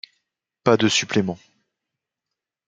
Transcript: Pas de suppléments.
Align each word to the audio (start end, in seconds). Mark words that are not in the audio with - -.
Pas 0.63 0.77
de 0.77 0.87
suppléments. 0.89 1.37